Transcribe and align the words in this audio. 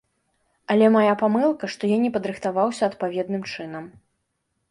Але 0.75 0.85
мая 0.95 1.11
памылка, 1.23 1.65
што 1.75 1.83
я 1.91 1.97
не 2.05 2.09
падрыхтаваўся 2.17 2.83
адпаведным 2.87 3.41
чынам. 3.53 3.85